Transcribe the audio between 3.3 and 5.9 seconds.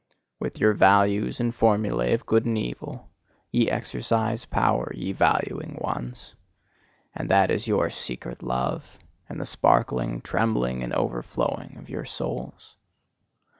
ye exercise power, ye valuing